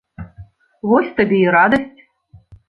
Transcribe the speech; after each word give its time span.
Вось 0.91 1.11
табе 1.19 1.39
і 1.43 1.53
радасць. 1.57 1.99